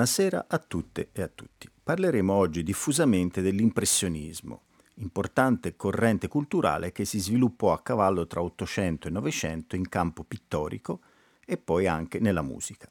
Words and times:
Buonasera 0.00 0.46
a 0.48 0.56
tutte 0.56 1.10
e 1.12 1.20
a 1.20 1.28
tutti. 1.28 1.68
Parleremo 1.82 2.32
oggi 2.32 2.62
diffusamente 2.62 3.42
dell'impressionismo, 3.42 4.62
importante 4.94 5.76
corrente 5.76 6.26
culturale 6.26 6.90
che 6.90 7.04
si 7.04 7.18
sviluppò 7.18 7.74
a 7.74 7.82
cavallo 7.82 8.26
tra 8.26 8.40
Ottocento 8.40 9.08
e 9.08 9.10
Novecento 9.10 9.76
in 9.76 9.90
campo 9.90 10.24
pittorico 10.24 11.00
e 11.44 11.58
poi 11.58 11.86
anche 11.86 12.18
nella 12.18 12.40
musica. 12.40 12.90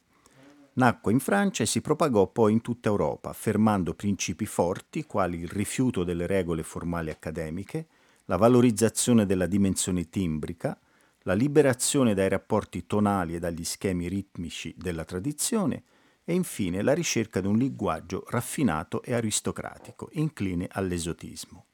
Nacque 0.74 1.12
in 1.12 1.20
Francia 1.20 1.64
e 1.64 1.66
si 1.66 1.82
propagò 1.82 2.28
poi 2.28 2.52
in 2.52 2.62
tutta 2.62 2.90
Europa, 2.90 3.30
affermando 3.32 3.96
principi 3.96 4.46
forti 4.46 5.06
quali 5.06 5.40
il 5.40 5.50
rifiuto 5.50 6.04
delle 6.04 6.28
regole 6.28 6.62
formali 6.62 7.10
accademiche, 7.10 7.88
la 8.26 8.38
valorizzazione 8.38 9.26
della 9.26 9.48
dimensione 9.48 10.10
timbrica, 10.10 10.80
la 11.24 11.34
liberazione 11.34 12.14
dai 12.14 12.30
rapporti 12.30 12.86
tonali 12.86 13.34
e 13.34 13.40
dagli 13.40 13.64
schemi 13.64 14.08
ritmici 14.08 14.76
della 14.78 15.06
tradizione 15.06 15.84
e 16.30 16.36
infine 16.36 16.84
la 16.84 16.94
ricerca 16.94 17.42
di 17.42 17.48
un 17.48 17.58
linguaggio 17.58 18.24
raffinato 18.28 19.02
e 19.02 19.16
aristocratico, 19.16 20.10
incline 20.12 20.68
all'esotismo. 20.70 21.66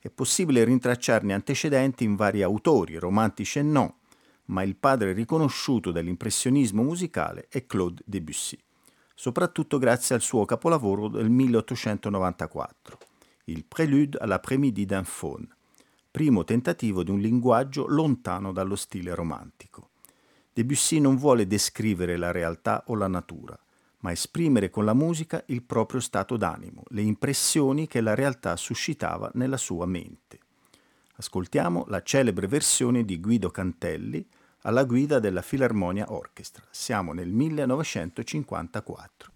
È 0.00 0.10
possibile 0.10 0.64
rintracciarne 0.64 1.32
antecedenti 1.32 2.02
in 2.02 2.16
vari 2.16 2.42
autori, 2.42 2.96
romantici 2.96 3.60
e 3.60 3.62
no, 3.62 4.00
ma 4.46 4.64
il 4.64 4.74
padre 4.74 5.12
riconosciuto 5.12 5.92
dell'impressionismo 5.92 6.82
musicale 6.82 7.46
è 7.48 7.66
Claude 7.66 8.02
Debussy, 8.04 8.58
soprattutto 9.14 9.78
grazie 9.78 10.16
al 10.16 10.22
suo 10.22 10.44
capolavoro 10.44 11.06
del 11.06 11.30
1894, 11.30 12.98
il 13.44 13.64
Prélude 13.64 14.18
à 14.18 14.26
l'après-midi 14.26 14.86
d'un 14.86 15.04
faune, 15.04 15.46
primo 16.10 16.42
tentativo 16.42 17.04
di 17.04 17.12
un 17.12 17.20
linguaggio 17.20 17.86
lontano 17.86 18.50
dallo 18.50 18.74
stile 18.74 19.14
romantico. 19.14 19.90
Debussy 20.52 20.98
non 20.98 21.14
vuole 21.14 21.46
descrivere 21.46 22.16
la 22.16 22.32
realtà 22.32 22.82
o 22.88 22.96
la 22.96 23.06
natura, 23.06 23.56
ma 24.00 24.12
esprimere 24.12 24.70
con 24.70 24.84
la 24.84 24.94
musica 24.94 25.42
il 25.46 25.62
proprio 25.62 26.00
stato 26.00 26.36
d'animo, 26.36 26.82
le 26.88 27.02
impressioni 27.02 27.86
che 27.86 28.00
la 28.00 28.14
realtà 28.14 28.56
suscitava 28.56 29.30
nella 29.34 29.56
sua 29.56 29.86
mente. 29.86 30.38
Ascoltiamo 31.16 31.84
la 31.88 32.02
celebre 32.02 32.46
versione 32.46 33.04
di 33.04 33.20
Guido 33.20 33.50
Cantelli 33.50 34.24
alla 34.62 34.84
guida 34.84 35.18
della 35.18 35.42
Filarmonia 35.42 36.12
Orchestra. 36.12 36.64
Siamo 36.70 37.12
nel 37.12 37.32
1954. 37.32 39.32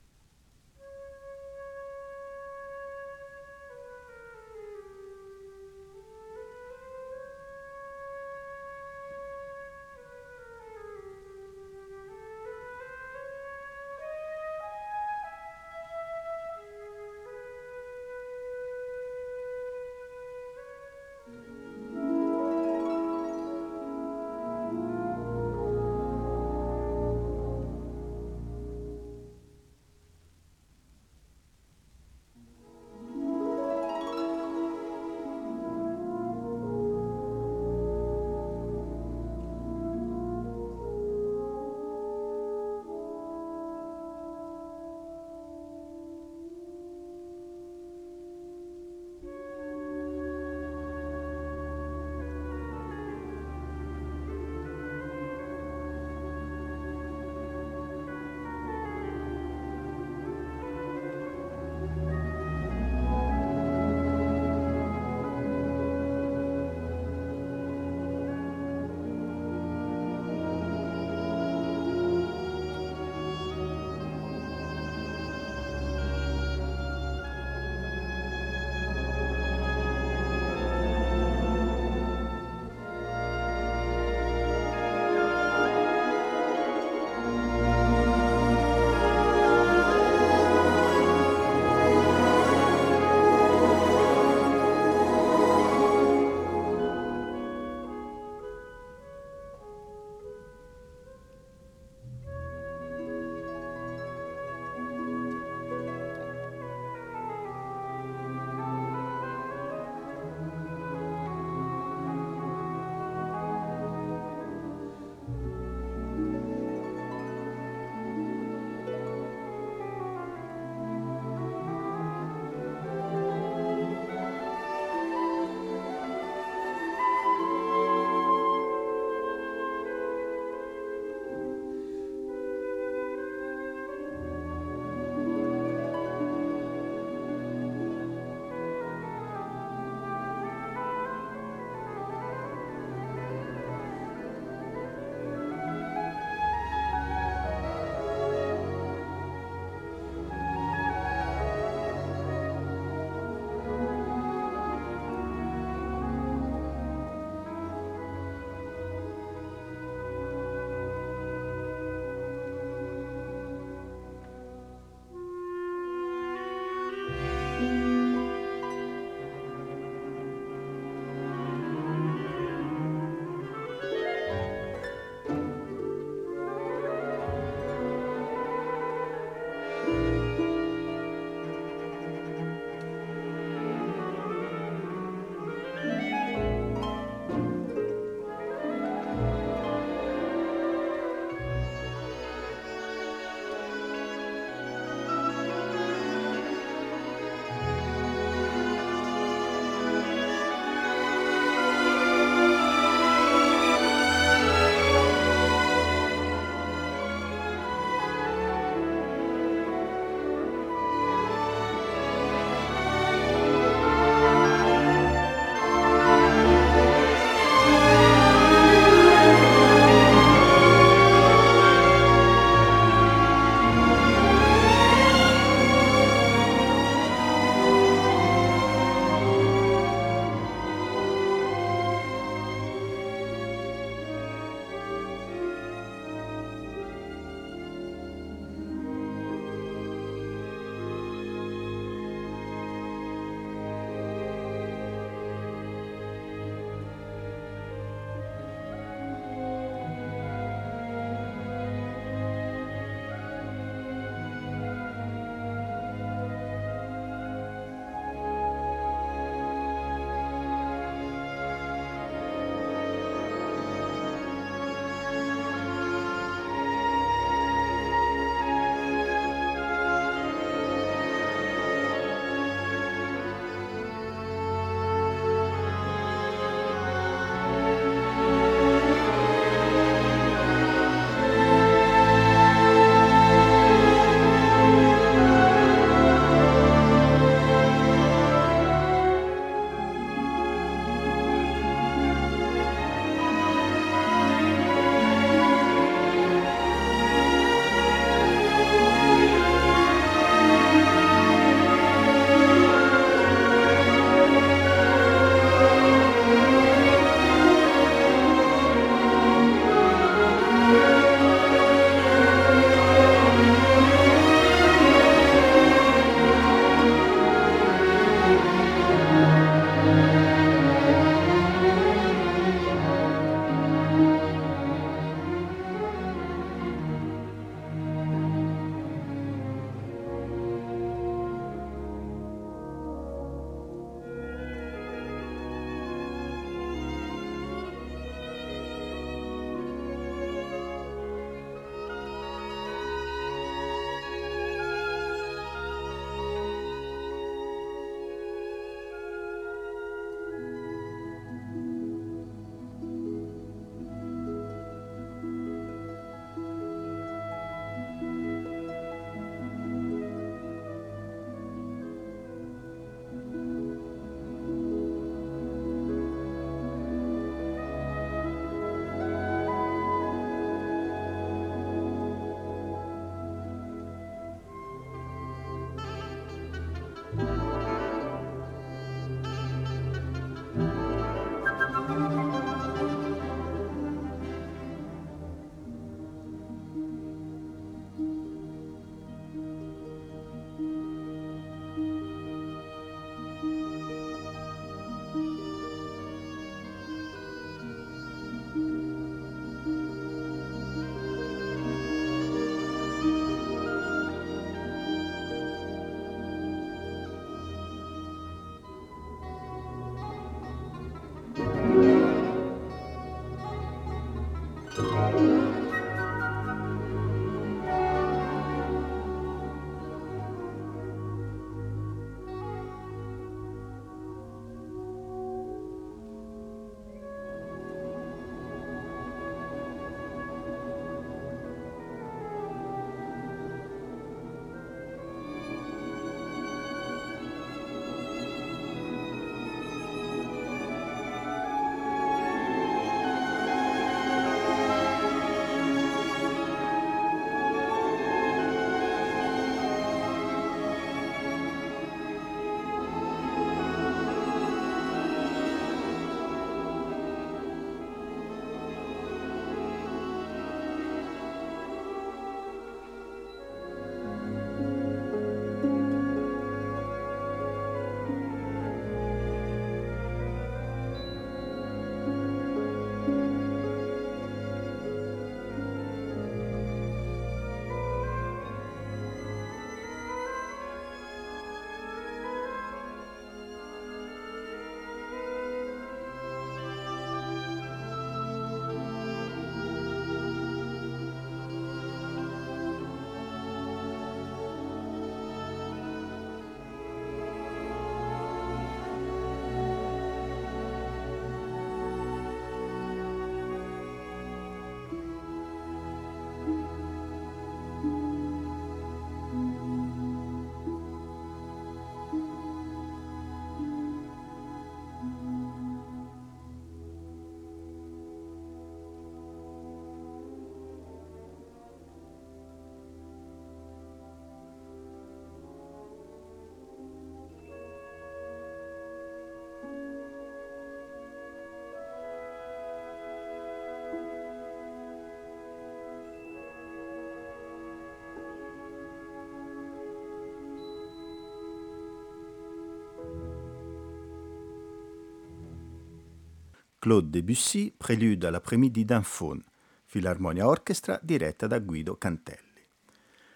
Claude 546.83 547.11
Debussy, 547.11 547.73
Prélude 547.77 548.27
all'après-midi 548.27 548.85
d'un 548.85 549.05
faune, 549.05 549.45
Filarmonia 549.85 550.49
Orchestra 550.49 550.99
diretta 551.01 551.47
da 551.47 551.61
Guido 551.61 551.97
Cantelli. 551.97 552.67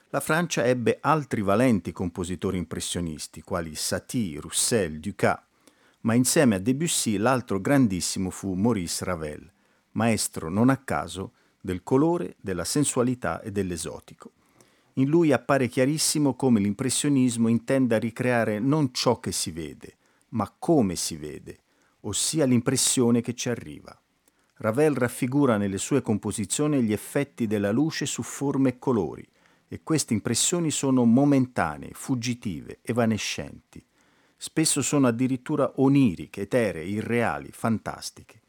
La 0.09 0.19
Francia 0.19 0.65
ebbe 0.65 0.99
altri 1.01 1.43
valenti 1.43 1.93
compositori 1.93 2.59
impressionisti, 2.59 3.43
quali 3.43 3.77
Satie, 3.77 4.41
Roussel, 4.41 4.99
Ducas, 4.99 5.41
ma 6.01 6.15
insieme 6.15 6.57
a 6.57 6.59
Debussy 6.59 7.19
l'altro 7.19 7.61
grandissimo 7.61 8.31
fu 8.31 8.55
Maurice 8.55 9.05
Ravel, 9.05 9.49
maestro 9.93 10.51
non 10.51 10.69
a 10.69 10.79
caso 10.79 11.35
del 11.61 11.85
colore, 11.85 12.35
della 12.41 12.65
sensualità 12.65 13.41
e 13.43 13.53
dell'esotico. 13.53 14.33
In 14.95 15.09
lui 15.09 15.31
appare 15.31 15.69
chiarissimo 15.69 16.35
come 16.35 16.59
l'impressionismo 16.59 17.47
intenda 17.47 17.97
ricreare 17.97 18.59
non 18.59 18.93
ciò 18.93 19.21
che 19.21 19.31
si 19.31 19.53
vede, 19.53 19.99
ma 20.31 20.53
come 20.59 20.97
si 20.97 21.17
vede, 21.17 21.61
ossia 22.07 22.45
l'impressione 22.45 23.21
che 23.21 23.35
ci 23.35 23.49
arriva. 23.49 23.99
Ravel 24.59 24.95
raffigura 24.95 25.57
nelle 25.57 25.79
sue 25.79 26.01
composizioni 26.01 26.83
gli 26.83 26.93
effetti 26.93 27.47
della 27.47 27.73
luce 27.73 28.07
su 28.07 28.23
forme 28.23 28.71
e 28.71 28.79
colori, 28.79 29.27
e 29.69 29.81
queste 29.83 30.15
impressioni 30.15 30.71
sono 30.71 31.05
momentanee, 31.05 31.91
fuggitive, 31.93 32.79
evanescenti. 32.83 33.85
Spesso 34.37 34.81
sono 34.83 35.09
addirittura 35.09 35.73
oniriche, 35.77 36.43
eteree, 36.43 36.85
irreali, 36.85 37.51
fantastiche. 37.51 38.43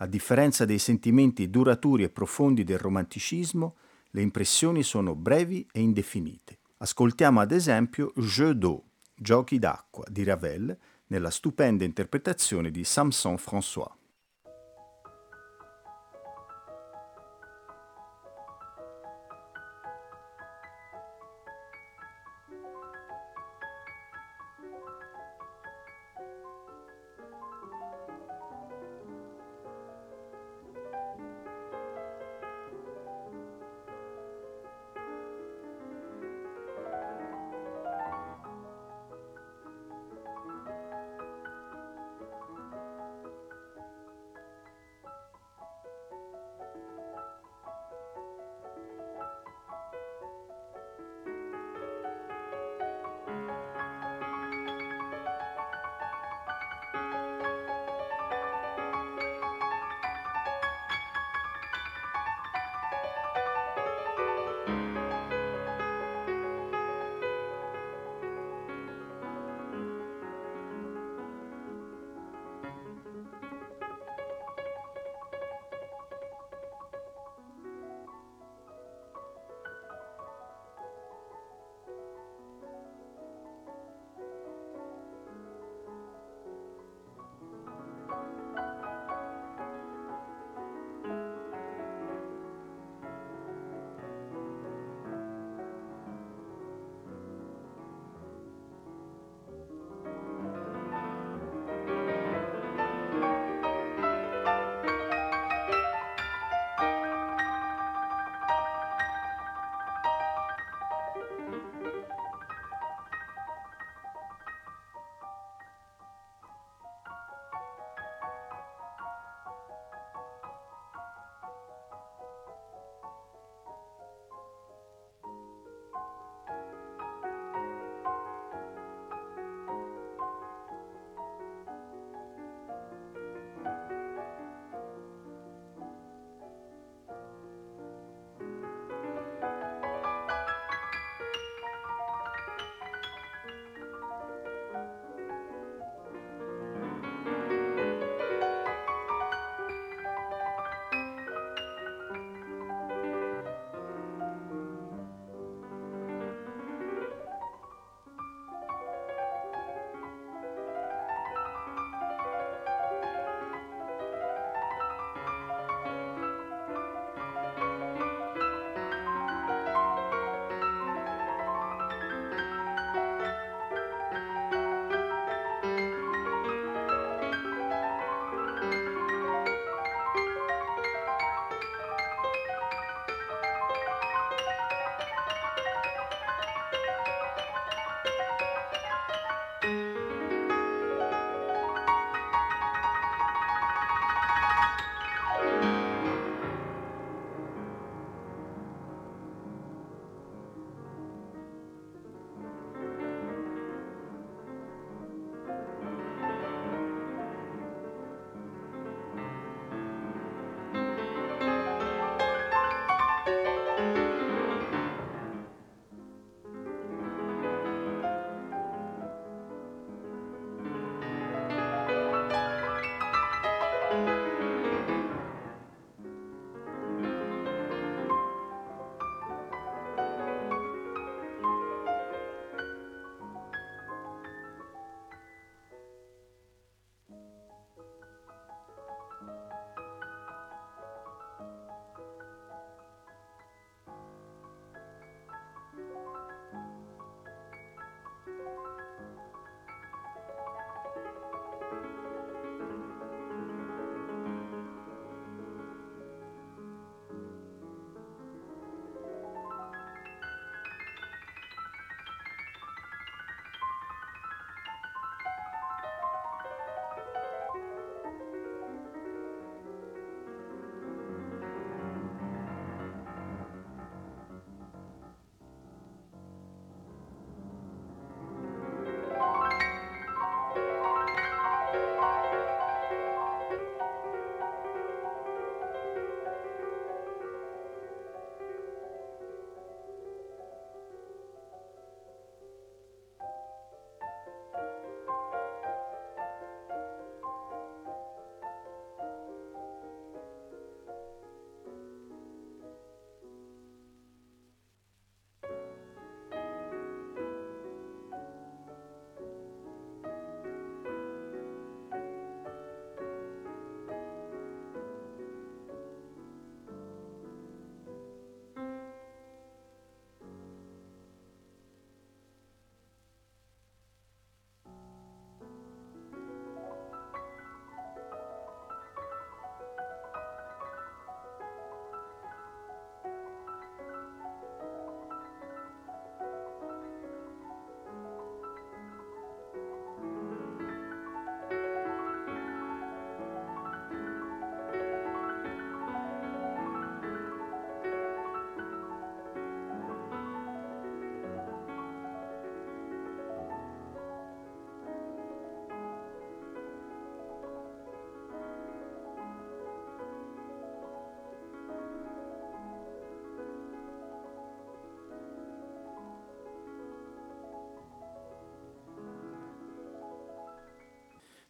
A 0.00 0.06
differenza 0.06 0.64
dei 0.64 0.78
sentimenti 0.78 1.48
duraturi 1.48 2.02
e 2.02 2.08
profondi 2.08 2.64
del 2.64 2.78
romanticismo, 2.78 3.76
le 4.10 4.22
impressioni 4.22 4.82
sono 4.82 5.14
brevi 5.14 5.66
e 5.70 5.80
indefinite. 5.80 6.58
Ascoltiamo 6.78 7.40
ad 7.40 7.52
esempio 7.52 8.12
Jeux 8.16 8.54
d'eau, 8.54 8.82
Giochi 9.14 9.58
d'acqua 9.58 10.04
di 10.08 10.24
Ravel, 10.24 10.76
nella 11.08 11.30
stupenda 11.30 11.84
interpretazione 11.84 12.70
di 12.70 12.84
Samson 12.84 13.34
François. 13.36 13.97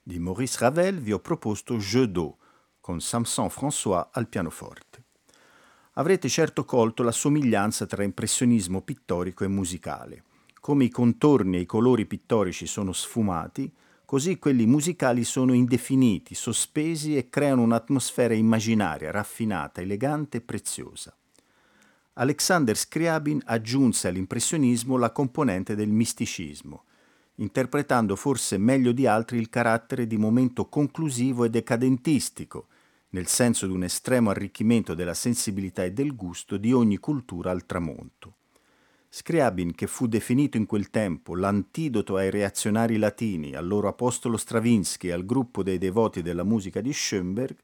Di 0.09 0.19
Maurice 0.19 0.57
Ravel 0.61 1.01
vi 1.01 1.13
ho 1.13 1.19
proposto 1.19 1.77
Jeu 1.77 2.07
d'eau, 2.07 2.35
con 2.81 2.99
Samson 2.99 3.49
François 3.49 4.09
al 4.11 4.27
pianoforte. 4.27 5.03
Avrete 5.97 6.31
certo 6.31 6.65
colto 6.65 7.03
la 7.03 7.13
somiglianza 7.13 7.85
tra 7.85 8.03
impressionismo 8.03 8.81
pittorico 8.81 9.45
e 9.45 9.49
musicale. 9.49 10.23
Come 10.61 10.85
i 10.85 10.89
contorni 10.89 11.59
e 11.59 11.61
i 11.61 11.67
colori 11.67 12.07
pittorici 12.07 12.67
sono 12.67 12.95
sfumati, 12.95 13.71
così 14.07 14.39
quelli 14.39 14.65
musicali 14.65 15.25
sono 15.25 15.53
indefiniti, 15.53 16.35
sospesi 16.35 17.15
e 17.15 17.29
creano 17.29 17.61
un'atmosfera 17.61 18.33
immaginaria, 18.33 19.11
raffinata, 19.11 19.83
elegante 19.83 20.39
e 20.39 20.41
preziosa. 20.41 21.15
Alexander 22.15 22.79
Scriabin 22.79 23.43
aggiunse 23.45 24.09
all'impressionismo 24.09 24.97
la 24.97 25.13
componente 25.13 25.75
del 25.75 25.91
misticismo, 25.91 26.85
interpretando 27.41 28.17
forse 28.17 28.59
meglio 28.59 28.93
di 28.93 29.07
altri 29.07 29.39
il 29.39 29.49
carattere 29.49 30.07
di 30.07 30.17
momento 30.17 30.67
conclusivo 30.69 31.45
e 31.45 31.51
decadentistico, 31.51 32.67
nel 33.11 33.27
senso 33.27 33.67
di 33.67 33.73
un 33.73 33.85
estremo 33.85 34.31
arricchimento 34.31 34.95
della 34.95 35.15
sensibilità 35.15 35.85
e 35.85 35.93
del 35.93 36.15
gusto 36.15 36.57
di 36.57 36.73
ogni 36.73 36.99
cultura 36.99 37.51
al 37.51 37.65
tramonto. 37.65 38.35
Scriabin, 39.11 39.75
che 39.75 39.87
fu 39.87 40.07
definito 40.07 40.59
in 40.59 40.67
quel 40.67 40.91
tempo 40.91 41.35
l'antidoto 41.35 42.17
ai 42.17 42.31
reazionari 42.31 42.99
latini, 42.99 43.55
al 43.55 43.67
loro 43.67 43.89
apostolo 43.89 44.37
Stravinsky 44.37 45.09
e 45.09 45.13
al 45.13 45.25
gruppo 45.25 45.63
dei 45.63 45.79
devoti 45.79 46.21
della 46.21 46.45
musica 46.45 46.83
di 46.83 46.93
Schoenberg, 46.93 47.57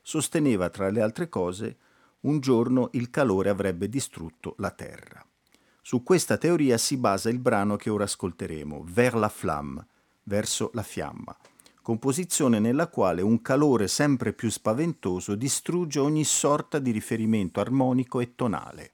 sosteneva 0.00 0.68
tra 0.68 0.90
le 0.90 1.00
altre 1.00 1.28
cose 1.28 1.76
un 2.20 2.38
giorno 2.38 2.90
il 2.92 3.10
calore 3.10 3.48
avrebbe 3.48 3.88
distrutto 3.88 4.54
la 4.58 4.70
terra. 4.70 5.26
Su 5.86 6.02
questa 6.02 6.38
teoria 6.38 6.78
si 6.78 6.96
basa 6.96 7.28
il 7.28 7.38
brano 7.38 7.76
che 7.76 7.90
ora 7.90 8.04
ascolteremo, 8.04 8.86
Vers 8.88 9.16
la 9.16 9.28
flamme, 9.28 9.86
verso 10.22 10.70
la 10.72 10.82
fiamma, 10.82 11.36
composizione 11.82 12.58
nella 12.58 12.88
quale 12.88 13.20
un 13.20 13.42
calore 13.42 13.86
sempre 13.86 14.32
più 14.32 14.48
spaventoso 14.48 15.34
distrugge 15.34 16.00
ogni 16.00 16.24
sorta 16.24 16.78
di 16.78 16.90
riferimento 16.90 17.60
armonico 17.60 18.20
e 18.20 18.34
tonale. 18.34 18.92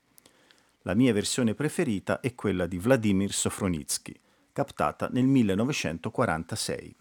La 0.83 0.95
mia 0.95 1.13
versione 1.13 1.55
preferita 1.55 2.19
è 2.19 2.35
quella 2.35 2.67
di 2.67 2.79
Vladimir 2.79 3.33
Sofronitsky, 3.33 4.19
captata 4.53 5.09
nel 5.13 5.27
1946. 5.27 6.97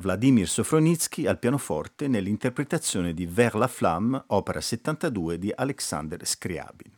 Vladimir 0.00 0.48
Sofronitsky 0.48 1.26
al 1.26 1.38
pianoforte 1.38 2.08
nell'interpretazione 2.08 3.12
di 3.12 3.26
Vers 3.26 3.54
la 3.54 3.66
Flamme, 3.66 4.24
opera 4.28 4.58
72 4.58 5.38
di 5.38 5.52
Alexander 5.54 6.26
Scriabin. 6.26 6.90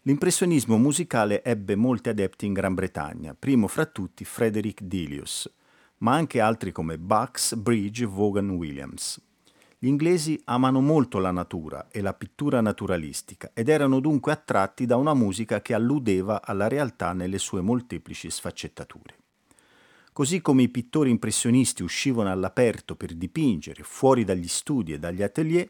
L'impressionismo 0.00 0.78
musicale 0.78 1.44
ebbe 1.44 1.76
molti 1.76 2.08
adepti 2.08 2.46
in 2.46 2.54
Gran 2.54 2.72
Bretagna, 2.72 3.36
primo 3.38 3.68
fra 3.68 3.84
tutti 3.84 4.24
Frederick 4.24 4.82
Delius, 4.82 5.52
ma 5.98 6.14
anche 6.14 6.40
altri 6.40 6.72
come 6.72 6.96
Bucks, 6.96 7.54
Bridge, 7.54 8.06
Vaughan 8.06 8.48
Williams. 8.48 9.20
Gli 9.78 9.88
inglesi 9.88 10.40
amano 10.46 10.80
molto 10.80 11.18
la 11.18 11.32
natura 11.32 11.88
e 11.90 12.00
la 12.00 12.14
pittura 12.14 12.62
naturalistica 12.62 13.50
ed 13.52 13.68
erano 13.68 14.00
dunque 14.00 14.32
attratti 14.32 14.86
da 14.86 14.96
una 14.96 15.12
musica 15.12 15.60
che 15.60 15.74
alludeva 15.74 16.40
alla 16.42 16.66
realtà 16.66 17.12
nelle 17.12 17.36
sue 17.36 17.60
molteplici 17.60 18.30
sfaccettature. 18.30 19.25
Così 20.16 20.40
come 20.40 20.62
i 20.62 20.70
pittori 20.70 21.10
impressionisti 21.10 21.82
uscivano 21.82 22.30
all'aperto 22.30 22.96
per 22.96 23.12
dipingere 23.12 23.82
fuori 23.82 24.24
dagli 24.24 24.48
studi 24.48 24.94
e 24.94 24.98
dagli 24.98 25.22
atelier, 25.22 25.68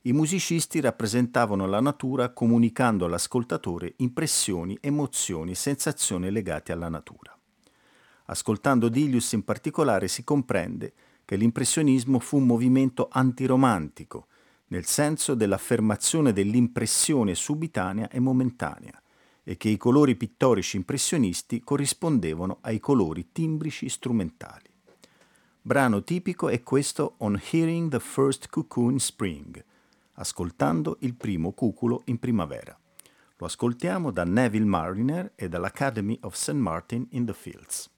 i 0.00 0.12
musicisti 0.12 0.80
rappresentavano 0.80 1.64
la 1.66 1.78
natura 1.78 2.30
comunicando 2.30 3.04
all'ascoltatore 3.04 3.94
impressioni, 3.98 4.76
emozioni, 4.80 5.54
sensazioni 5.54 6.32
legate 6.32 6.72
alla 6.72 6.88
natura. 6.88 7.38
Ascoltando 8.24 8.88
Dilius 8.88 9.30
in 9.30 9.44
particolare 9.44 10.08
si 10.08 10.24
comprende 10.24 10.92
che 11.24 11.36
l'impressionismo 11.36 12.18
fu 12.18 12.38
un 12.38 12.46
movimento 12.46 13.06
antiromantico, 13.08 14.26
nel 14.70 14.86
senso 14.86 15.34
dell'affermazione 15.34 16.32
dell'impressione 16.32 17.36
subitanea 17.36 18.08
e 18.08 18.18
momentanea, 18.18 19.00
e 19.44 19.56
che 19.56 19.68
i 19.68 19.76
colori 19.76 20.16
pittorici 20.16 20.76
impressionisti 20.76 21.62
corrispondevano 21.62 22.58
ai 22.62 22.80
colori 22.80 23.28
timbrici 23.30 23.88
strumentali. 23.88 24.72
Brano 25.60 26.02
tipico 26.02 26.48
è 26.48 26.62
questo 26.62 27.14
On 27.18 27.40
Hearing 27.50 27.90
the 27.90 28.00
First 28.00 28.48
Cuckoo 28.48 28.90
in 28.90 28.98
Spring, 28.98 29.64
ascoltando 30.14 30.96
il 31.00 31.14
primo 31.14 31.52
cuculo 31.52 32.02
in 32.06 32.18
primavera. 32.18 32.76
Lo 33.36 33.46
ascoltiamo 33.46 34.10
da 34.10 34.24
Neville 34.24 34.64
Mariner 34.64 35.32
e 35.34 35.48
dall'Academy 35.48 36.18
of 36.22 36.34
St. 36.34 36.52
Martin 36.52 37.06
in 37.10 37.26
the 37.26 37.34
Fields. 37.34 37.90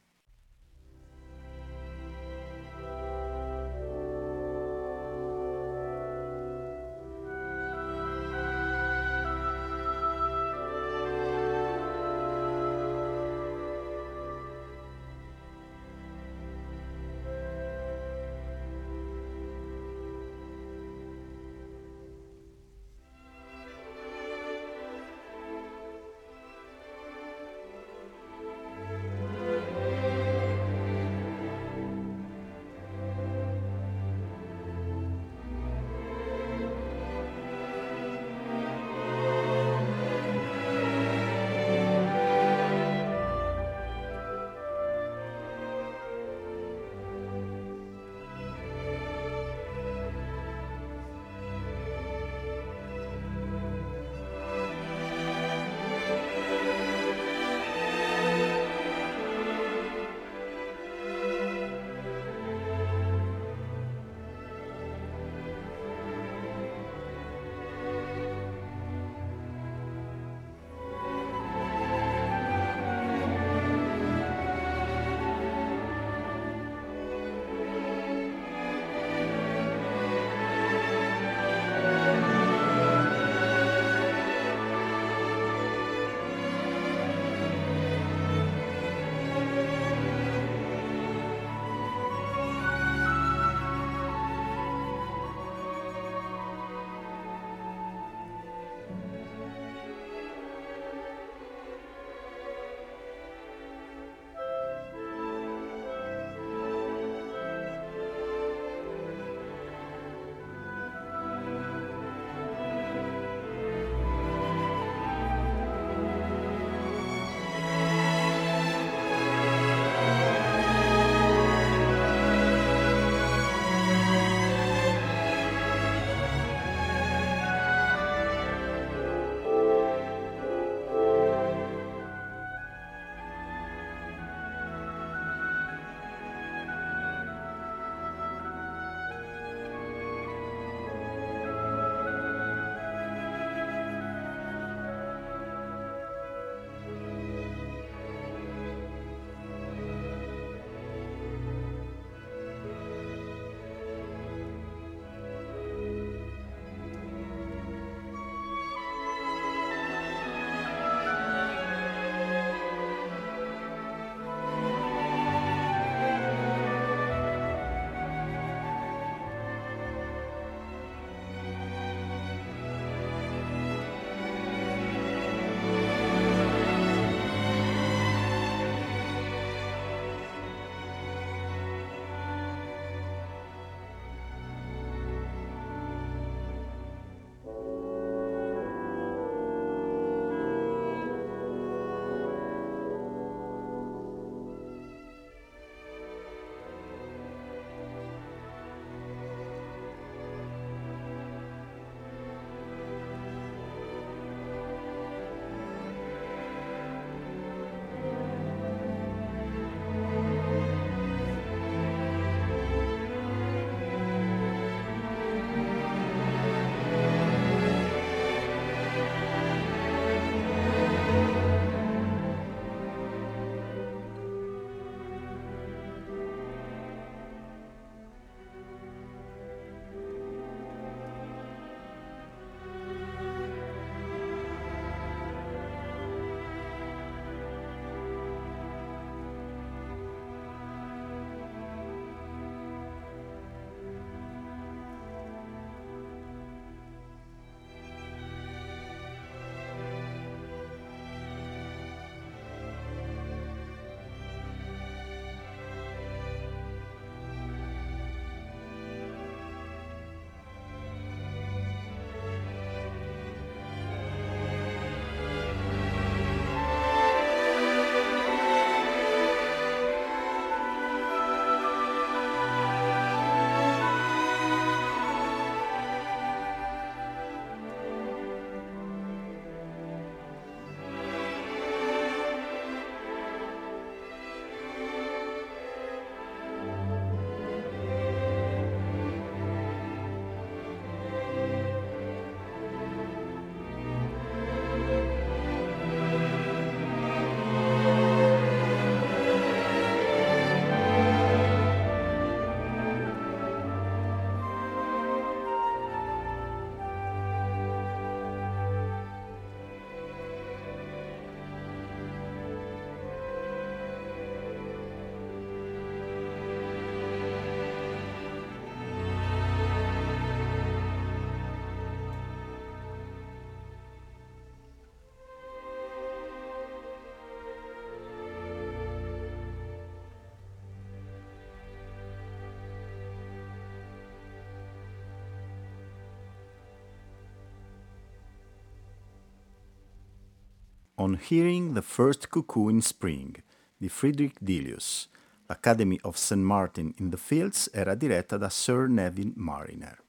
On 340.99 341.21
Hearing 341.29 341.75
the 341.75 341.83
First 341.83 342.29
Cuckoo 342.29 342.71
in 342.71 342.81
Spring 342.81 343.43
di 343.77 343.87
Friedrich 343.91 344.35
Delius. 344.41 345.11
L'Academy 345.45 345.99
of 346.05 346.17
St. 346.17 346.39
Martin 346.39 346.91
in 346.97 347.11
the 347.11 347.19
Fields 347.19 347.69
era 347.71 347.95
diretta 347.95 348.39
da 348.39 348.49
Sir 348.49 348.89
Neville 348.89 349.33
Mariner. 349.35 350.03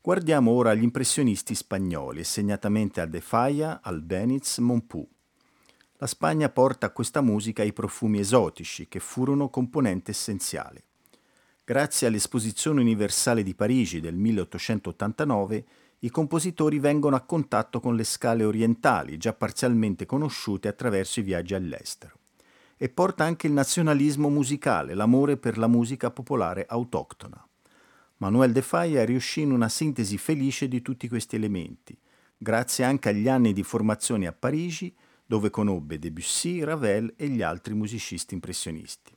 Guardiamo 0.00 0.52
ora 0.52 0.74
gli 0.74 0.84
impressionisti 0.84 1.56
spagnoli 1.56 2.22
segnatamente 2.22 3.00
al 3.00 3.10
De 3.10 3.20
Falla, 3.20 3.80
al 3.82 4.00
Benitz, 4.00 4.58
Monpou. 4.58 5.08
La 5.96 6.06
Spagna 6.06 6.48
porta 6.50 6.86
a 6.86 6.90
questa 6.90 7.20
musica 7.20 7.64
i 7.64 7.72
profumi 7.72 8.20
esotici 8.20 8.86
che 8.86 9.00
furono 9.00 9.48
componente 9.48 10.12
essenziale. 10.12 10.84
Grazie 11.64 12.06
all'Esposizione 12.06 12.80
universale 12.80 13.42
di 13.42 13.56
Parigi 13.56 13.98
del 13.98 14.14
1889, 14.14 15.66
i 16.02 16.10
compositori 16.10 16.78
vengono 16.78 17.14
a 17.14 17.20
contatto 17.20 17.78
con 17.78 17.94
le 17.94 18.04
scale 18.04 18.44
orientali, 18.44 19.18
già 19.18 19.34
parzialmente 19.34 20.06
conosciute 20.06 20.66
attraverso 20.66 21.20
i 21.20 21.22
viaggi 21.24 21.54
all'estero. 21.54 22.14
E 22.78 22.88
porta 22.88 23.24
anche 23.24 23.46
il 23.46 23.52
nazionalismo 23.52 24.30
musicale, 24.30 24.94
l'amore 24.94 25.36
per 25.36 25.58
la 25.58 25.66
musica 25.66 26.10
popolare 26.10 26.64
autoctona. 26.66 27.46
Manuel 28.16 28.52
de 28.52 28.62
Falla 28.62 29.04
riuscì 29.04 29.42
in 29.42 29.52
una 29.52 29.68
sintesi 29.68 30.16
felice 30.16 30.68
di 30.68 30.80
tutti 30.80 31.06
questi 31.06 31.36
elementi, 31.36 31.98
grazie 32.38 32.84
anche 32.84 33.10
agli 33.10 33.28
anni 33.28 33.52
di 33.52 33.62
formazione 33.62 34.26
a 34.26 34.32
Parigi, 34.32 34.94
dove 35.26 35.50
conobbe 35.50 35.98
Debussy, 35.98 36.64
Ravel 36.64 37.12
e 37.16 37.28
gli 37.28 37.42
altri 37.42 37.74
musicisti 37.74 38.32
impressionisti. 38.32 39.14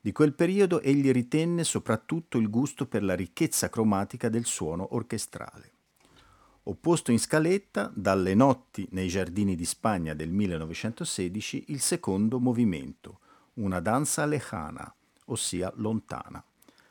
Di 0.00 0.12
quel 0.12 0.34
periodo 0.34 0.80
egli 0.80 1.10
ritenne 1.10 1.64
soprattutto 1.64 2.38
il 2.38 2.48
gusto 2.48 2.86
per 2.86 3.02
la 3.02 3.14
ricchezza 3.14 3.68
cromatica 3.68 4.28
del 4.28 4.44
suono 4.44 4.94
orchestrale. 4.94 5.73
Opposto 6.66 7.10
in 7.10 7.18
scaletta, 7.18 7.92
dalle 7.94 8.34
notti 8.34 8.88
nei 8.92 9.08
giardini 9.08 9.54
di 9.54 9.66
Spagna 9.66 10.14
del 10.14 10.30
1916, 10.30 11.66
il 11.68 11.80
secondo 11.80 12.40
movimento, 12.40 13.20
una 13.54 13.80
danza 13.80 14.24
lejana, 14.24 14.92
ossia 15.26 15.70
lontana. 15.76 16.42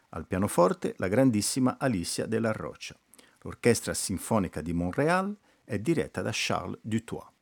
Al 0.09 0.27
pianoforte 0.27 0.93
la 0.97 1.07
grandissima 1.07 1.77
Alicia 1.79 2.27
della 2.27 2.51
Rocha. 2.51 2.95
L'Orchestra 3.41 3.95
Sinfonica 3.95 4.62
di 4.62 4.73
Montréal 4.73 5.36
è 5.63 5.79
diretta 5.79 6.21
da 6.21 6.31
Charles 6.31 6.77
Dutoit. 6.79 7.32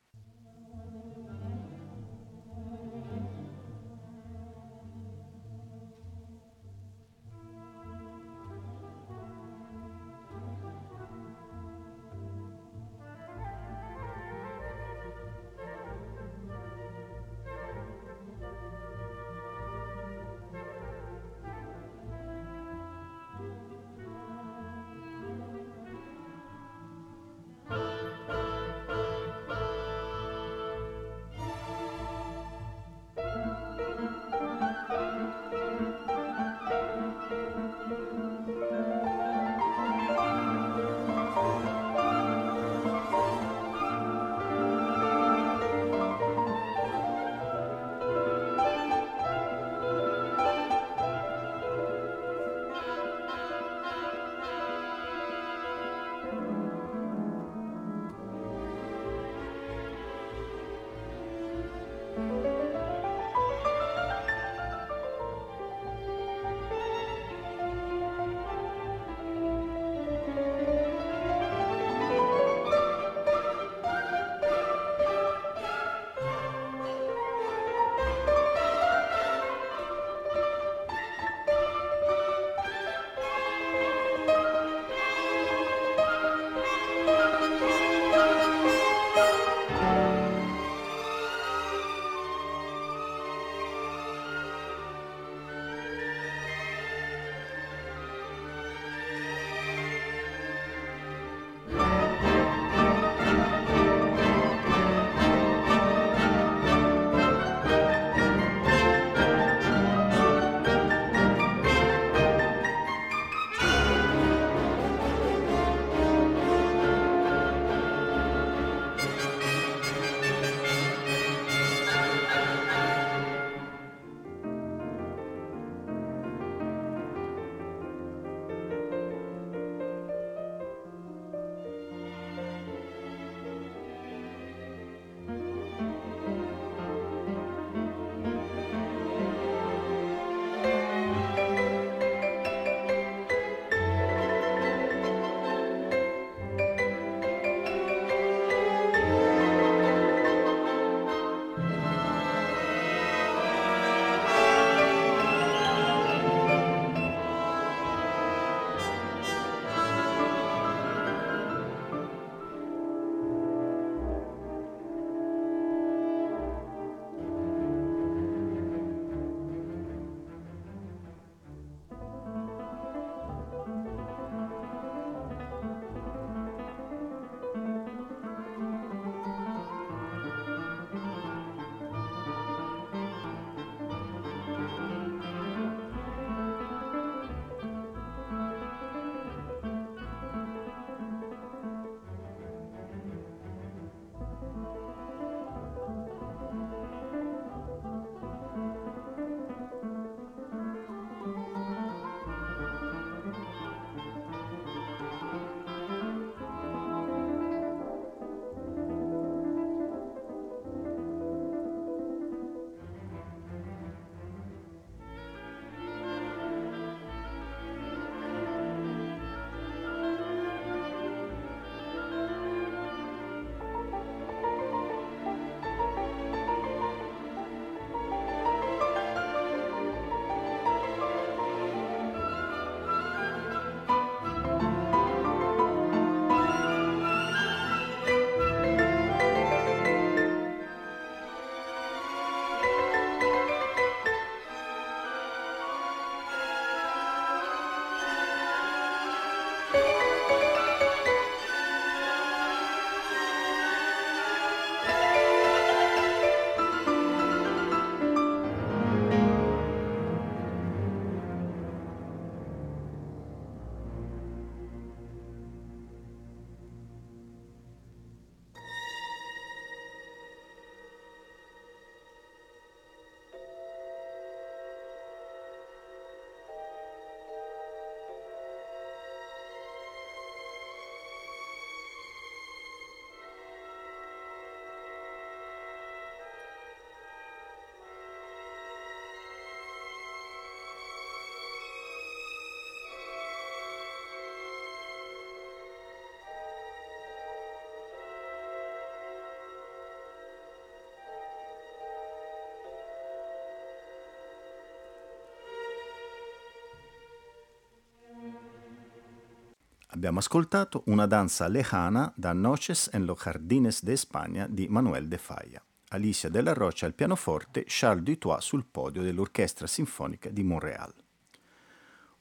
Abbiamo 310.02 310.18
ascoltato 310.18 310.82
una 310.86 311.06
danza 311.06 311.46
lejana 311.46 312.12
da 312.16 312.32
Noches 312.32 312.90
en 312.92 313.06
los 313.06 313.20
Jardines 313.22 313.84
de 313.84 313.92
España 313.92 314.48
di 314.48 314.66
Manuel 314.66 315.06
de 315.06 315.16
Falla. 315.16 315.62
Alicia 315.90 316.28
della 316.28 316.52
Rocha 316.52 316.86
al 316.86 316.94
pianoforte, 316.94 317.62
Charles 317.68 318.02
Dutoit 318.02 318.40
sul 318.40 318.64
podio 318.68 319.02
dell'Orchestra 319.02 319.68
Sinfonica 319.68 320.28
di 320.28 320.42
Montreal. 320.42 320.92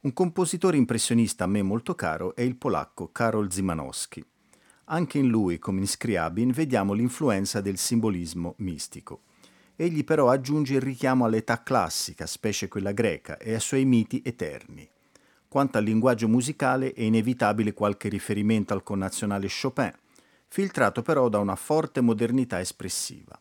Un 0.02 0.14
compositore 0.14 0.78
impressionista 0.78 1.46
a 1.46 1.48
me 1.48 1.64
molto 1.64 1.96
caro 1.96 2.36
è 2.36 2.42
il 2.42 2.56
polacco 2.56 3.10
Karol 3.12 3.52
Zimanowski. 3.52 4.24
Anche 4.84 5.18
in 5.18 5.30
lui, 5.30 5.58
come 5.58 5.80
in 5.80 5.88
Scriabin, 5.88 6.52
vediamo 6.52 6.94
l'influenza 6.94 7.62
del 7.62 7.80
simbolismo 7.80 8.54
mistico. 8.58 9.24
Egli 9.76 10.04
però 10.04 10.30
aggiunge 10.30 10.76
il 10.76 10.82
richiamo 10.82 11.26
all'età 11.26 11.64
classica, 11.64 12.28
specie 12.28 12.68
quella 12.68 12.92
greca, 12.92 13.40
e 13.40 13.56
ai 13.56 13.60
suoi 13.60 13.86
miti 13.86 14.22
eterni. 14.24 14.88
Quanto 15.52 15.78
al 15.78 15.84
linguaggio 15.84 16.30
musicale 16.30 16.94
è 16.94 17.02
inevitabile 17.02 17.74
qualche 17.74 18.08
riferimento 18.08 18.74
al 18.74 18.84
connazionale 18.84 19.50
Chopin, 19.50 19.92
filtrato 20.48 21.02
però 21.02 21.28
da 21.28 21.40
una 21.40 21.58
forte 21.58 22.00
modernità 22.00 22.62
espressiva. 22.62 23.38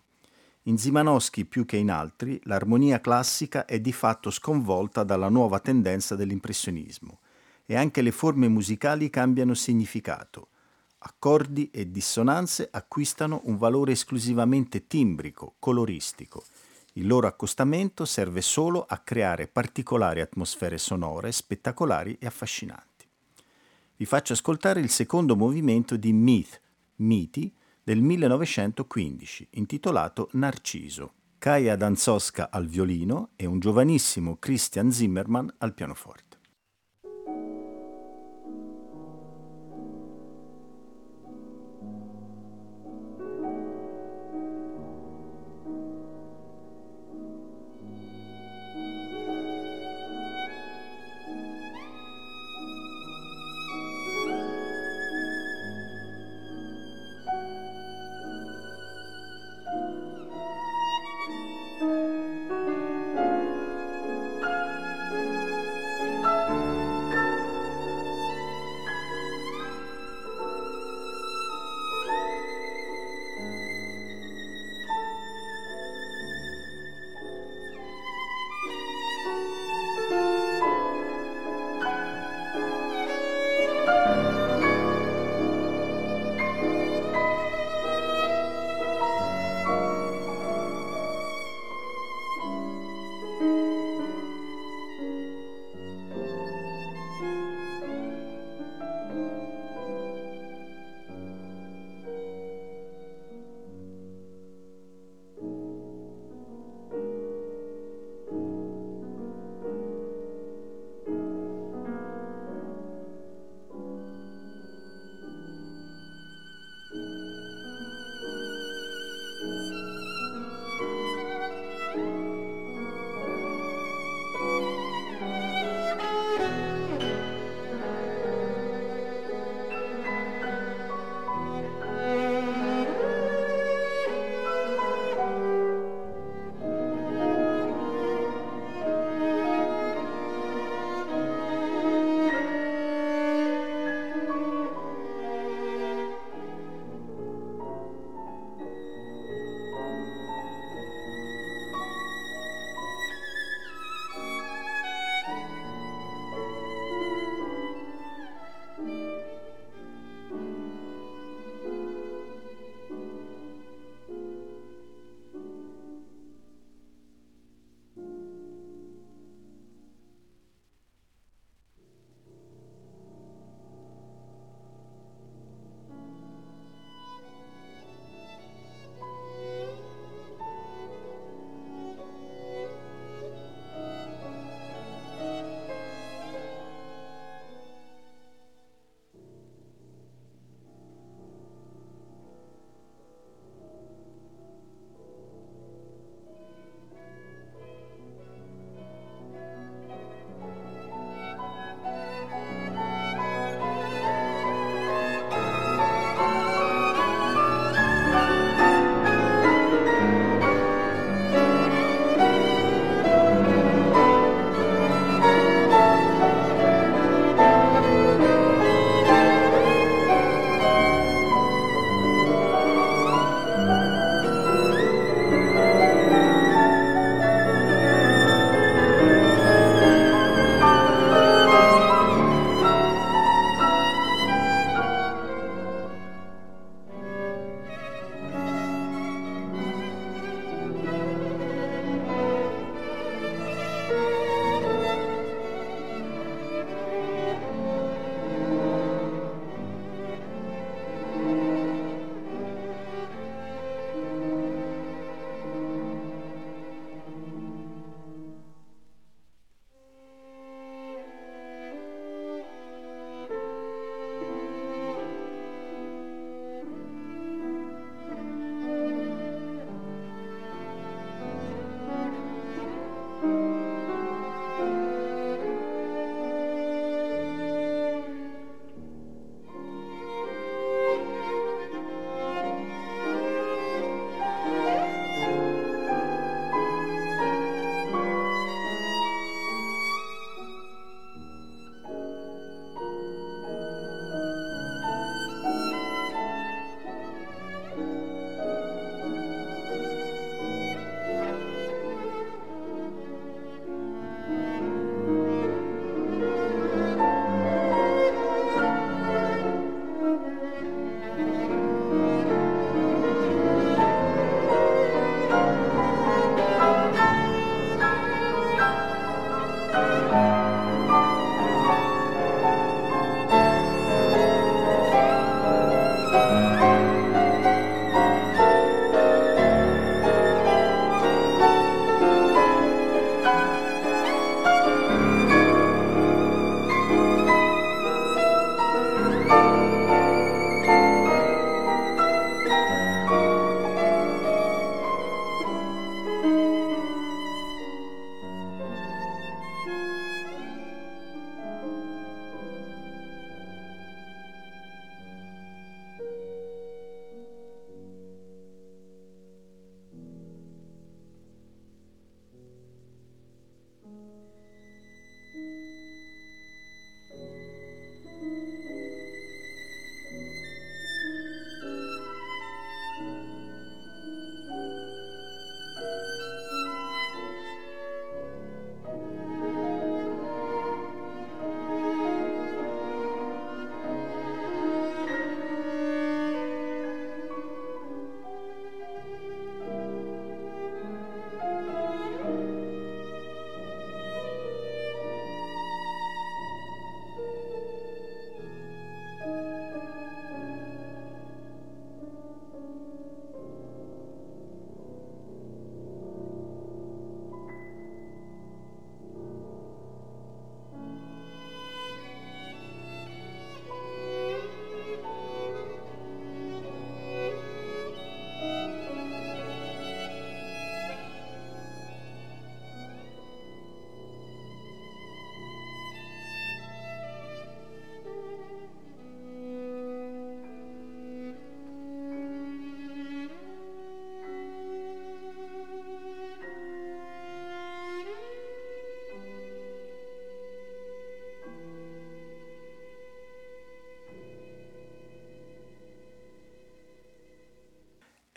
In 0.62 0.76
Zimanowski 0.76 1.44
più 1.44 1.64
che 1.64 1.76
in 1.76 1.88
altri, 1.88 2.40
l'armonia 2.46 3.00
classica 3.00 3.64
è 3.64 3.78
di 3.78 3.92
fatto 3.92 4.32
sconvolta 4.32 5.04
dalla 5.04 5.28
nuova 5.28 5.60
tendenza 5.60 6.16
dell'impressionismo 6.16 7.20
e 7.64 7.76
anche 7.76 8.02
le 8.02 8.10
forme 8.10 8.48
musicali 8.48 9.08
cambiano 9.08 9.54
significato. 9.54 10.48
Accordi 10.98 11.70
e 11.70 11.92
dissonanze 11.92 12.66
acquistano 12.72 13.42
un 13.44 13.56
valore 13.56 13.92
esclusivamente 13.92 14.88
timbrico, 14.88 15.54
coloristico. 15.60 16.42
Il 16.94 17.06
loro 17.06 17.26
accostamento 17.26 18.04
serve 18.04 18.40
solo 18.40 18.84
a 18.88 18.98
creare 18.98 19.46
particolari 19.46 20.20
atmosfere 20.20 20.78
sonore, 20.78 21.32
spettacolari 21.32 22.16
e 22.18 22.26
affascinanti. 22.26 23.06
Vi 23.96 24.04
faccio 24.04 24.32
ascoltare 24.32 24.80
il 24.80 24.90
secondo 24.90 25.36
movimento 25.36 25.96
di 25.96 26.12
Myth, 26.12 26.60
Miti, 26.96 27.54
del 27.82 28.00
1915, 28.00 29.48
intitolato 29.52 30.28
Narciso. 30.32 31.12
Kaja 31.38 31.74
Danzowska 31.74 32.50
al 32.50 32.66
violino 32.66 33.30
e 33.36 33.46
un 33.46 33.60
giovanissimo 33.60 34.36
Christian 34.38 34.90
Zimmermann 34.90 35.48
al 35.58 35.72
pianoforte. 35.72 36.29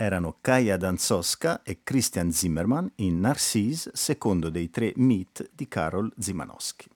Erano 0.03 0.37
Kaja 0.41 0.77
Danzowska 0.77 1.63
e 1.63 1.79
Christian 1.83 2.31
Zimmermann 2.31 2.87
in 2.95 3.19
Narcisse, 3.19 3.91
secondo 3.93 4.49
dei 4.49 4.69
tre 4.69 4.91
Meet 4.95 5.51
di 5.53 5.67
Karol 5.67 6.11
Zimanowski. 6.17 6.89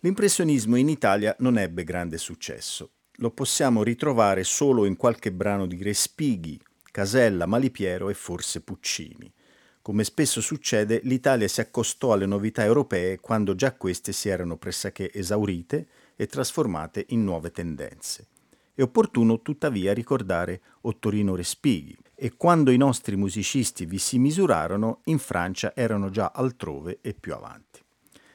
L'impressionismo 0.00 0.76
in 0.76 0.88
Italia 0.88 1.34
non 1.38 1.58
ebbe 1.58 1.84
grande 1.84 2.18
successo. 2.18 2.90
Lo 3.16 3.30
possiamo 3.30 3.82
ritrovare 3.82 4.44
solo 4.44 4.84
in 4.84 4.96
qualche 4.96 5.32
brano 5.32 5.66
di 5.66 5.82
Respighi, 5.82 6.60
Casella, 6.90 7.46
Malipiero 7.46 8.10
e 8.10 8.14
forse 8.14 8.60
Puccini. 8.60 9.32
Come 9.80 10.04
spesso 10.04 10.40
succede, 10.40 11.00
l'Italia 11.04 11.48
si 11.48 11.60
accostò 11.60 12.12
alle 12.12 12.26
novità 12.26 12.62
europee 12.62 13.20
quando 13.20 13.54
già 13.54 13.72
queste 13.72 14.12
si 14.12 14.28
erano 14.28 14.56
pressoché 14.56 15.12
esaurite 15.12 15.86
e 16.14 16.26
trasformate 16.26 17.06
in 17.08 17.24
nuove 17.24 17.50
tendenze. 17.50 18.26
È 18.74 18.80
opportuno 18.80 19.42
tuttavia 19.42 19.92
ricordare 19.92 20.62
Ottorino 20.82 21.34
Respighi 21.34 21.94
e 22.14 22.36
quando 22.36 22.70
i 22.70 22.78
nostri 22.78 23.16
musicisti 23.16 23.84
vi 23.84 23.98
si 23.98 24.18
misurarono, 24.18 25.00
in 25.04 25.18
Francia 25.18 25.74
erano 25.74 26.08
già 26.08 26.32
altrove 26.34 27.00
e 27.02 27.12
più 27.12 27.34
avanti. 27.34 27.80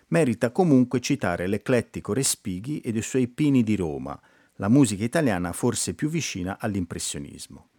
Merita 0.09 0.51
comunque 0.51 0.99
citare 0.99 1.47
l'eclettico 1.47 2.13
Respighi 2.13 2.81
ed 2.81 2.95
i 2.95 3.01
suoi 3.01 3.27
Pini 3.27 3.63
di 3.63 3.75
Roma, 3.75 4.19
la 4.57 4.69
musica 4.69 5.03
italiana 5.03 5.53
forse 5.53 5.95
più 5.95 6.07
vicina 6.07 6.57
all'impressionismo. 6.59 7.69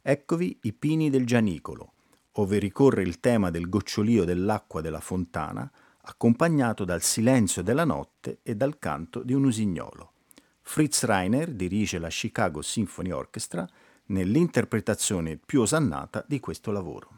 Eccovi 0.00 0.58
i 0.62 0.72
Pini 0.72 1.10
del 1.10 1.26
Gianicolo, 1.26 1.92
ove 2.32 2.58
ricorre 2.58 3.02
il 3.02 3.20
tema 3.20 3.50
del 3.50 3.68
gocciolio 3.68 4.24
dell'acqua 4.24 4.80
della 4.80 5.00
fontana, 5.00 5.70
accompagnato 6.02 6.84
dal 6.84 7.02
silenzio 7.02 7.62
della 7.62 7.84
notte 7.84 8.38
e 8.42 8.54
dal 8.54 8.78
canto 8.78 9.22
di 9.22 9.34
un 9.34 9.44
usignolo. 9.44 10.12
Fritz 10.68 11.04
Reiner 11.04 11.52
dirige 11.52 11.98
la 11.98 12.08
Chicago 12.08 12.60
Symphony 12.60 13.10
Orchestra 13.12 13.66
nell'interpretazione 14.06 15.38
più 15.38 15.60
osannata 15.62 16.22
di 16.26 16.40
questo 16.40 16.72
lavoro. 16.72 17.15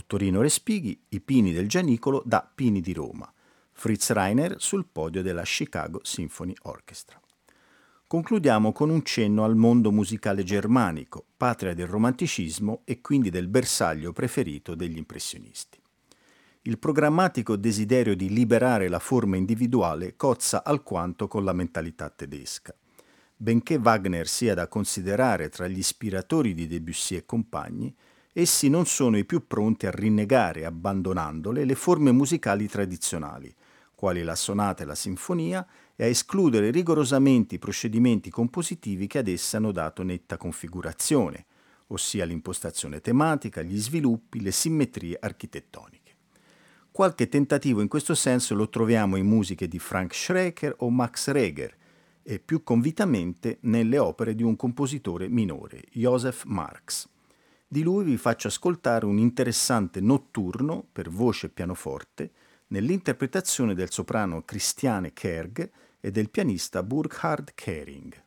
Ottorino 0.00 0.40
Respighi, 0.40 0.98
I 1.10 1.20
Pini 1.20 1.52
del 1.52 1.68
Gianicolo 1.68 2.22
da 2.24 2.50
Pini 2.54 2.80
di 2.80 2.94
Roma. 2.94 3.30
Fritz 3.70 4.10
Reiner 4.12 4.56
sul 4.58 4.86
podio 4.90 5.20
della 5.20 5.42
Chicago 5.42 6.00
Symphony 6.02 6.54
Orchestra. 6.62 7.20
Concludiamo 8.06 8.72
con 8.72 8.88
un 8.88 9.02
cenno 9.04 9.44
al 9.44 9.56
mondo 9.56 9.92
musicale 9.92 10.42
germanico, 10.42 11.26
patria 11.36 11.74
del 11.74 11.86
romanticismo 11.86 12.80
e 12.84 13.02
quindi 13.02 13.28
del 13.28 13.48
bersaglio 13.48 14.12
preferito 14.12 14.74
degli 14.74 14.96
impressionisti. 14.96 15.78
Il 16.62 16.78
programmatico 16.78 17.56
desiderio 17.56 18.16
di 18.16 18.30
liberare 18.30 18.88
la 18.88 19.00
forma 19.00 19.36
individuale 19.36 20.16
cozza 20.16 20.64
alquanto 20.64 21.28
con 21.28 21.44
la 21.44 21.52
mentalità 21.52 22.08
tedesca. 22.08 22.74
Benché 23.36 23.74
Wagner 23.76 24.26
sia 24.26 24.54
da 24.54 24.66
considerare 24.66 25.50
tra 25.50 25.68
gli 25.68 25.78
ispiratori 25.78 26.54
di 26.54 26.66
Debussy 26.66 27.16
e 27.16 27.26
compagni, 27.26 27.94
essi 28.32 28.68
non 28.68 28.86
sono 28.86 29.18
i 29.18 29.24
più 29.24 29.46
pronti 29.46 29.86
a 29.86 29.90
rinnegare, 29.90 30.64
abbandonandole, 30.64 31.64
le 31.64 31.74
forme 31.74 32.12
musicali 32.12 32.68
tradizionali, 32.68 33.54
quali 33.94 34.22
la 34.22 34.36
sonata 34.36 34.82
e 34.82 34.86
la 34.86 34.94
sinfonia, 34.94 35.66
e 35.96 36.04
a 36.04 36.06
escludere 36.06 36.70
rigorosamente 36.70 37.56
i 37.56 37.58
procedimenti 37.58 38.30
compositivi 38.30 39.06
che 39.06 39.18
ad 39.18 39.28
essa 39.28 39.58
hanno 39.58 39.72
dato 39.72 40.02
netta 40.02 40.36
configurazione, 40.36 41.44
ossia 41.88 42.24
l'impostazione 42.24 43.00
tematica, 43.00 43.62
gli 43.62 43.78
sviluppi, 43.78 44.40
le 44.40 44.52
simmetrie 44.52 45.18
architettoniche. 45.20 45.98
Qualche 46.90 47.28
tentativo 47.28 47.82
in 47.82 47.88
questo 47.88 48.14
senso 48.14 48.54
lo 48.54 48.68
troviamo 48.68 49.16
in 49.16 49.26
musiche 49.26 49.68
di 49.68 49.78
Frank 49.78 50.14
Schreker 50.14 50.74
o 50.78 50.90
Max 50.90 51.30
Reger 51.30 51.76
e 52.22 52.38
più 52.38 52.62
convitamente 52.62 53.58
nelle 53.62 53.98
opere 53.98 54.34
di 54.34 54.42
un 54.42 54.56
compositore 54.56 55.28
minore, 55.28 55.82
Joseph 55.92 56.44
Marx. 56.44 57.08
Di 57.72 57.84
lui 57.84 58.02
vi 58.02 58.16
faccio 58.16 58.48
ascoltare 58.48 59.06
un 59.06 59.16
interessante 59.16 60.00
notturno 60.00 60.84
per 60.90 61.08
voce 61.08 61.46
e 61.46 61.50
pianoforte 61.50 62.32
nell'interpretazione 62.70 63.74
del 63.74 63.92
soprano 63.92 64.42
Christiane 64.42 65.12
Kerg 65.12 65.70
e 66.00 66.10
del 66.10 66.30
pianista 66.30 66.82
Burkhard 66.82 67.52
Kering. 67.54 68.24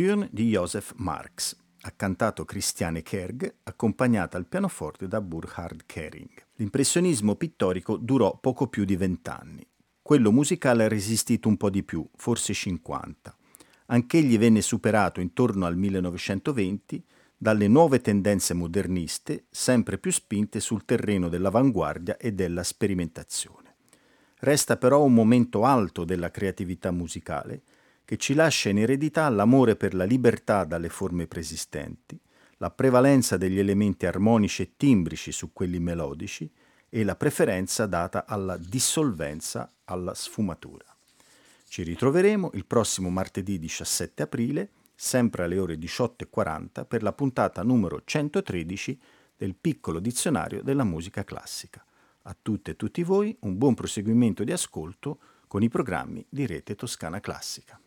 Nocturne 0.00 0.28
di 0.32 0.48
Joseph 0.48 0.94
Marx, 0.96 1.54
ha 1.82 1.90
cantato 1.90 2.46
Christiane 2.46 3.02
Kerg, 3.02 3.56
accompagnata 3.64 4.38
al 4.38 4.46
pianoforte 4.46 5.06
da 5.06 5.20
Burkhard 5.20 5.82
Kering. 5.84 6.30
L'impressionismo 6.54 7.34
pittorico 7.34 7.98
durò 7.98 8.38
poco 8.38 8.68
più 8.68 8.86
di 8.86 8.96
vent'anni. 8.96 9.66
Quello 10.00 10.32
musicale 10.32 10.84
ha 10.84 10.88
resistito 10.88 11.48
un 11.48 11.58
po' 11.58 11.68
di 11.68 11.82
più, 11.82 12.08
forse 12.16 12.54
50. 12.54 13.36
Anch'egli 13.86 14.38
venne 14.38 14.62
superato 14.62 15.20
intorno 15.20 15.66
al 15.66 15.76
1920 15.76 17.04
dalle 17.36 17.68
nuove 17.68 18.00
tendenze 18.00 18.54
moderniste 18.54 19.44
sempre 19.50 19.98
più 19.98 20.10
spinte 20.10 20.60
sul 20.60 20.86
terreno 20.86 21.28
dell'avanguardia 21.28 22.16
e 22.16 22.32
della 22.32 22.62
sperimentazione. 22.62 23.76
Resta 24.38 24.78
però 24.78 25.02
un 25.02 25.12
momento 25.12 25.64
alto 25.64 26.04
della 26.04 26.30
creatività 26.30 26.90
musicale 26.90 27.62
che 28.10 28.16
ci 28.16 28.34
lascia 28.34 28.70
in 28.70 28.78
eredità 28.78 29.28
l'amore 29.28 29.76
per 29.76 29.94
la 29.94 30.02
libertà 30.02 30.64
dalle 30.64 30.88
forme 30.88 31.28
preesistenti, 31.28 32.18
la 32.56 32.68
prevalenza 32.68 33.36
degli 33.36 33.60
elementi 33.60 34.04
armonici 34.04 34.62
e 34.62 34.72
timbrici 34.76 35.30
su 35.30 35.52
quelli 35.52 35.78
melodici 35.78 36.50
e 36.88 37.04
la 37.04 37.14
preferenza 37.14 37.86
data 37.86 38.26
alla 38.26 38.56
dissolvenza, 38.56 39.70
alla 39.84 40.12
sfumatura. 40.14 40.84
Ci 41.68 41.84
ritroveremo 41.84 42.50
il 42.54 42.66
prossimo 42.66 43.10
martedì 43.10 43.60
17 43.60 44.24
aprile, 44.24 44.70
sempre 44.92 45.44
alle 45.44 45.60
ore 45.60 45.76
18.40, 45.76 46.86
per 46.86 47.04
la 47.04 47.12
puntata 47.12 47.62
numero 47.62 48.02
113 48.04 49.00
del 49.36 49.54
piccolo 49.54 50.00
dizionario 50.00 50.64
della 50.64 50.82
musica 50.82 51.22
classica. 51.22 51.84
A 52.22 52.36
tutte 52.42 52.72
e 52.72 52.76
tutti 52.76 53.04
voi 53.04 53.36
un 53.42 53.56
buon 53.56 53.74
proseguimento 53.74 54.42
di 54.42 54.50
ascolto 54.50 55.20
con 55.50 55.64
i 55.64 55.68
programmi 55.68 56.24
di 56.28 56.46
Rete 56.46 56.76
Toscana 56.76 57.18
Classica. 57.18 57.80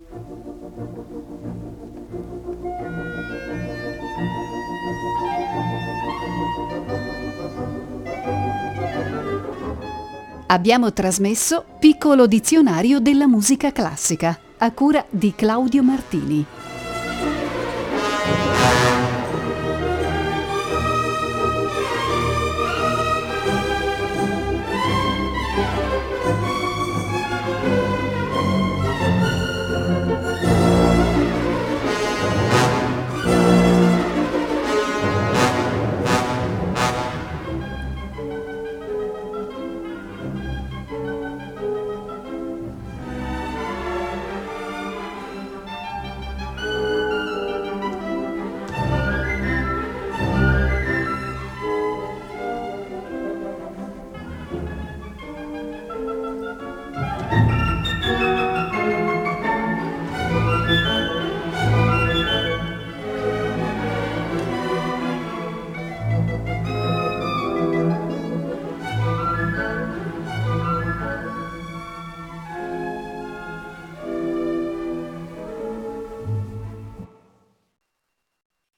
Abbiamo 10.47 10.91
trasmesso 10.91 11.64
Piccolo 11.80 12.28
dizionario 12.28 12.99
della 12.99 13.28
musica 13.28 13.72
classica 13.72 14.38
a 14.57 14.72
cura 14.74 15.05
di 15.09 15.34
Claudio 15.34 15.84
Martini. 15.84 16.45